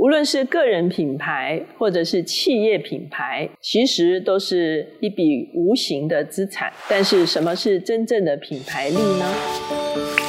[0.00, 6.72] 无论是个人品牌或者是企业品牌，其实都是一笔无形的资产。
[6.88, 10.19] 但是，什么是真正的品牌力呢？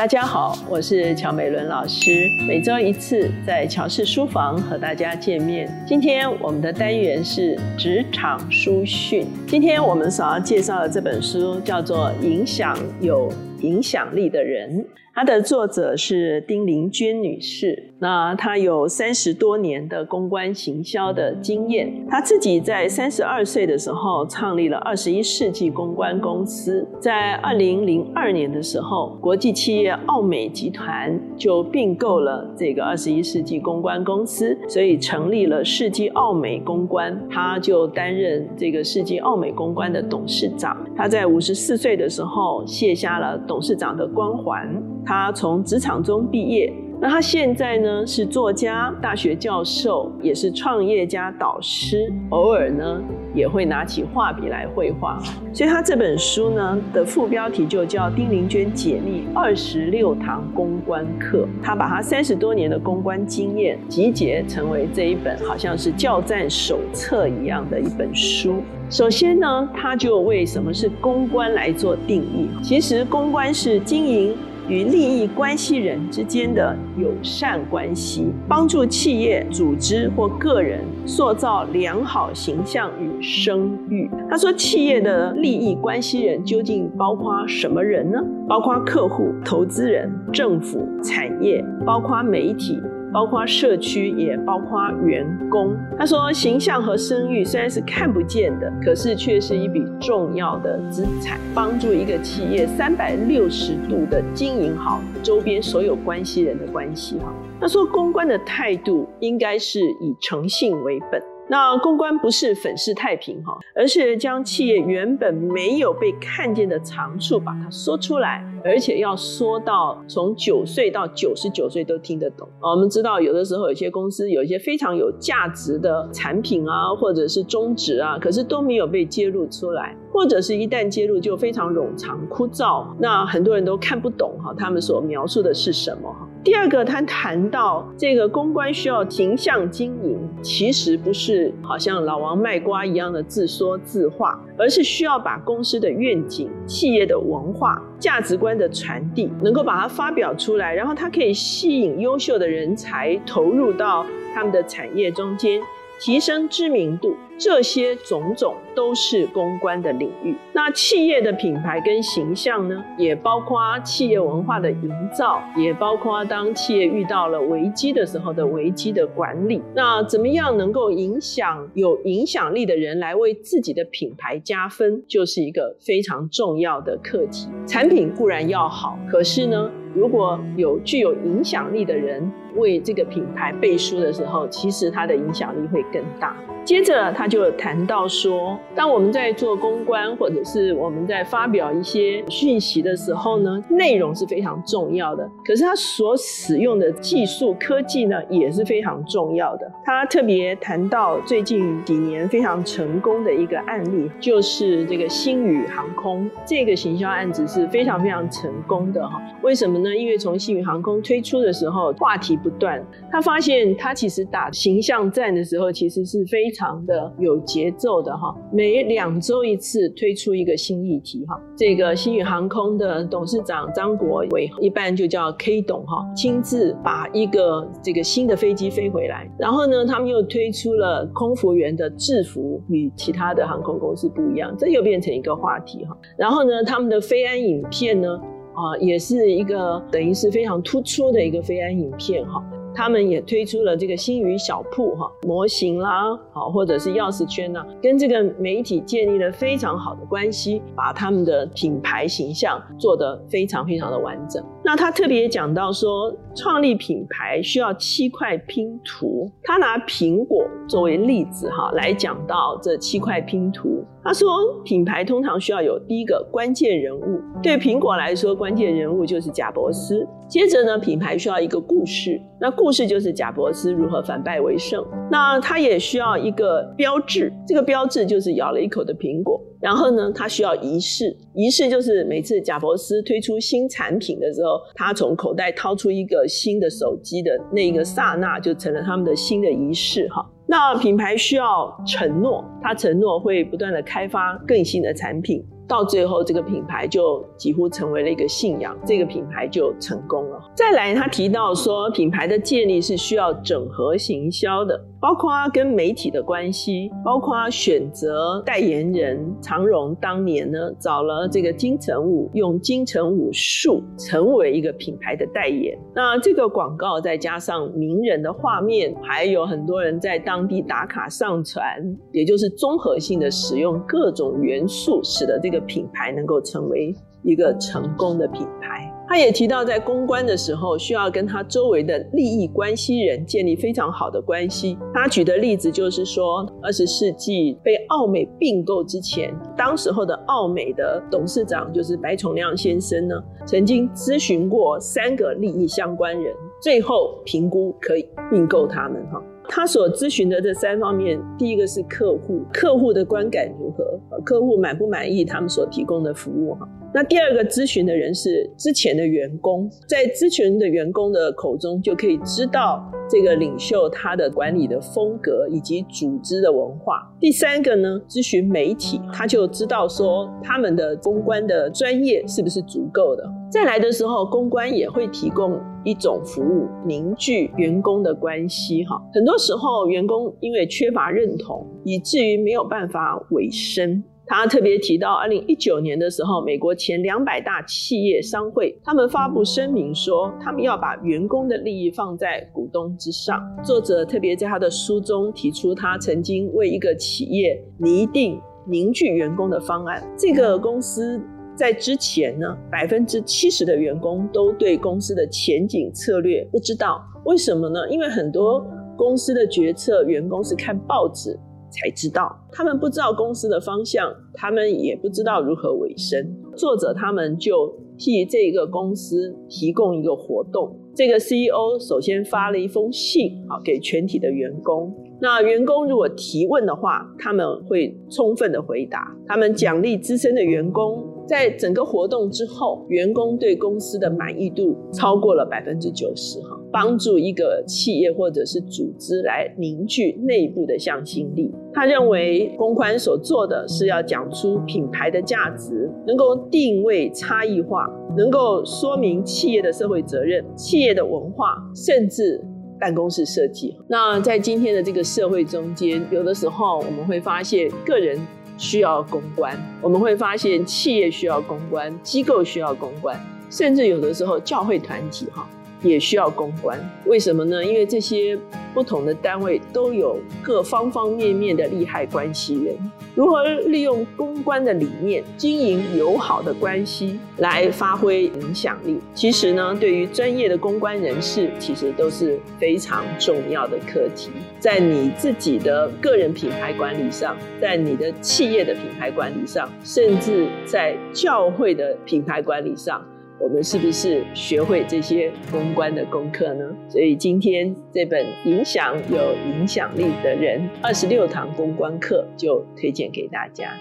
[0.00, 5.70] 大家好，我是乔美伦老师，每周一次在乔氏书房和大家见面。
[5.86, 9.26] 今天我们的单元是职场书讯。
[9.46, 13.30] 今天我们所要介绍的这本书叫做《影响有
[13.62, 14.82] 影响力的人》。
[15.12, 21.92] 它的作者是丁玲娟女士，那她有三十多年的公关行销的经验。
[22.08, 37.20] 她自己在三十二岁的时候创立了二十一世纪公关公司，在二零零二年的时候，国际企业奥美集团就并购了这个二十一世纪公关公司，所以成立了世纪奥美公关。
[37.28, 40.78] 她就担任这个世纪奥美公关的董事长。
[41.00, 44.70] 他在五十四岁的时候卸下了董事长的光环。
[45.02, 46.70] 他从职场中毕业，
[47.02, 53.02] 那他现在呢是作家、大学教授，也是创业家导师，偶尔呢
[53.34, 55.18] 也会拿起画笔来绘画。
[55.50, 68.56] 所以他这本书呢的副标题就叫《丁玲娟解密二十六堂公关课》，他把他三十多年的公关经验集结成为这一本好像是教战手册一样的一本书。
[68.90, 72.50] 首先呢，他就为什么是公关来做定义。
[72.62, 74.36] 其实公关是经营。
[74.70, 84.08] 与利益关系人之间的友善关系，帮助企业、组织或个人塑造良好形象与声誉。
[84.30, 88.18] 他说，企业的利益关系人究竟包括什么人呢？
[88.48, 92.80] 包括客户、投资人、政府、产业，包括媒体。
[93.12, 95.76] 包括社区，也包括员工。
[95.98, 107.18] 他说，形象和声誉虽然是看不见的，可是却是一笔重要的资产，帮助一个企业三百六十度的经营好周边所有关系人的关系。
[107.18, 111.20] 哈，他说，公关的态度应该是以诚信为本。
[111.50, 122.48] 那公关不是粉饰太平哈，而是将企业原本没有被看见的长处把它说出来，而且要说到从九岁到九十九岁都听得懂。
[122.60, 136.28] 我们知道有的时候有些公司有一些非常有价值的产品啊，或者是宗旨啊，可是都没有被揭露出来，或者是一旦揭露就非常冗长枯燥，那很多人都看不懂哈，他们所描述的是什么哈。
[136.42, 155.60] 第二个，他谈到这个公关需要形象经营，其实不是好像老王卖瓜一样的自说自话，而是需要把公司的愿景、企业的文化、价值观的传递，能够把它发表出来，然后它可以吸引优秀的人才投入到他们的产业中间。
[156.00, 160.34] 提升知名度，这些种种都是公关的领域。
[160.54, 169.60] 那企业的品牌跟形象呢，也包括企业文化的营造，也包括当企业遇到了危机的时候的危机的管理。
[169.74, 177.46] 那怎么样能够影响有影响力的人来为自己的品牌加分，就是一个非常重要的课题。
[177.66, 179.70] 产品固然要好，可是呢？
[179.94, 186.36] 如果有具有影响力的人为这个品牌背书的时候，其实它的影响力会更大。
[186.64, 195.28] 接着他就谈到说，当我们在做公关或者是我们在发表一些讯息的时候呢，内容是非常重要的。
[195.44, 199.72] 可是他所使用的技术科技呢，也是非常重要的。
[199.84, 209.20] 他特别谈到最近几年非常成功的一个案例，就是这个星宇航空这个行销案子是非常非常成功的哈。
[209.42, 209.96] 为什么呢？
[209.96, 216.49] 因为从星宇航空推出的时候，话题不断，他发现他其实打形象战的时候，其实是非。
[216.50, 221.40] 非常的有节奏的哈，每两周一次推出一个新议题哈。
[221.56, 229.30] 这个新宇航空的董事长张国伟，一般就叫 K 董哈，亲自把一个这个新的飞机飞回来。
[229.38, 235.96] 然后呢，他们又推出了空服员的制服与其他的航空公司不一样，这又变成一个话题哈。
[236.18, 238.08] 然后呢，他们的飞安影片呢，
[238.54, 242.42] 啊，也是一个等于是非常突出的一个飞安影片哈。
[242.80, 254.42] 他们也推出了这个星宇小铺哈模型啦，好或者是钥匙圈呐，跟这个媒体建立了非常好的关系，把他们的品牌形象做得非常非常的完整。
[254.64, 263.79] 那他特别讲到说，创立品牌需要七块拼图，他拿苹果作为例子哈来讲到这七块拼图。
[264.02, 264.28] 他说，
[264.64, 270.06] 品牌通常需要有第一个关键人物，对苹果来说，关键人物就是贾伯斯。
[270.26, 274.82] 接着呢，品牌需要一个故事，那故事就是贾伯斯如何反败为胜。
[275.10, 279.38] 那他也需要一个标志，这个标志就是咬了一口的苹果。
[279.60, 290.24] 然后呢，他需要仪式，仪式就是每次贾伯斯推出新产品的时候，他从口袋掏出一个新的手机的那一个刹那，就成了他们的新的仪式哈。
[290.50, 295.40] 那品牌需要承诺，他承诺会不断的开发更新的产品。
[295.70, 300.50] 到最后，这个品牌就几乎成为了一个信仰，这个品牌就成功了。
[300.52, 309.20] 再来，他提到说，品牌的建立是需要整合行销的，包括跟媒体的关系，包括选择代言人。
[309.40, 315.78] 长荣当年呢，找了这个金城武，用金城武术成为一个品牌的代言。
[315.94, 321.62] 那这个广告再加上名人的画面，还有很多人在当地打卡上传，
[322.10, 325.59] 也就是综合性的使用各种元素，使得这个。
[325.60, 334.78] 品牌能够成为一个成功的品牌，他也提到，在公关的时候，需要跟他周围的利益关系人建立非常好的关系。
[334.94, 343.14] 他举的例子就是说，二十世纪被奥美并购之前，当时候的奥美的董事长就是白崇亮先生呢，
[343.46, 349.22] 曾经咨询过三个利益相关人，最后评估可以并购他们哈。
[349.52, 354.00] 他所咨询的这三方面，第一个是客户，客户的观感如何？
[354.24, 356.54] 客户满不满意他们所提供的服务？
[356.54, 367.12] 哈，那第二个咨询的人是之前的员工，在咨询的员工的口中就可以知道这个领袖他的管理的风格以及组织的文化。
[367.18, 373.24] 第三个呢，咨询媒体，他就知道说他们的公关的专业是不是足够的。
[373.50, 378.84] 再来的时候，公关也会提供一种服务，凝聚员工的关系。
[378.84, 384.02] 哈，很多时候员工因为缺乏认同，以至于没有办法委身。
[384.24, 393.42] 他特别提到，二零一九年的时候，美国前两百大企业商会他们发布声明说，他们要把员工的利益放在股东之上。
[393.64, 400.00] 作者特别在他的书中提出，他曾经为一个企业拟定凝聚员工的方案。
[400.16, 401.20] 这个公司。
[401.60, 407.86] 在之前呢，百分之七十的员工都对公司的前景策略不知道，为什么呢？
[407.90, 408.66] 因为很多
[408.96, 411.38] 公司的决策，员工是看报纸
[411.70, 416.34] 才知道，他们不知道公司的方向，他们也不知道如何维生。
[416.56, 424.90] 作者他们就替这个公司提供一个活动，这个 CEO 首先发了一封信，啊给全体的员工。
[425.20, 431.06] 那员工如果提问的话，他们会充分的回答，他们奖励资深的员工。
[431.30, 441.54] 在整个活动之后，员工对公司的满意度超过了百分之九十，哈，帮助一个企业或者是组织来凝聚内部的向心力。
[441.72, 452.44] 他认为公关所做的是要讲出品牌的价值，能够定位差异化，能够说明企业的社会责任、企业的文化，甚至
[452.80, 453.76] 办公室设计。
[453.86, 458.18] 那在今天的这个社会中间，有的时候我们会发现个人。
[458.60, 463.18] 需要公关，我们会发现企业需要公关，机构需要公关，
[463.48, 465.48] 甚至有的时候教会团体哈。
[465.82, 466.78] 也需要公关。
[467.06, 467.64] 为什么呢？
[467.64, 468.38] 因为这些
[468.72, 472.76] 不同的单位都有各方方面面的利害关系人。
[473.16, 478.98] 如何利用公关的理念经营友好的关系来发挥影响力？
[479.14, 484.30] 其实呢，对于专业的公关人士，其实都是非常重要的课题。
[484.60, 493.04] 在你自己的个人品牌管理上，在你的企业的品牌管理上，甚至在教会的品牌管理上。
[493.42, 496.64] 我们是不是学会这些公关的功课呢？
[496.90, 503.72] 所以今天这本《影响有影响力的人》二十六堂公关课就推荐给大家。